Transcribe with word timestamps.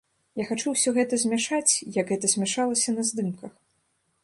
Я 0.39 0.45
хачу 0.51 0.71
ўсё 0.71 0.93
гэта 0.95 1.19
змяшаць, 1.23 1.69
як 1.99 2.05
гэта 2.15 2.33
змяшалася 2.35 2.89
на 2.99 3.07
здымках. 3.11 3.53